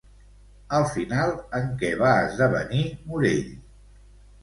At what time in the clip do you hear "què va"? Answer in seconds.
1.83-2.17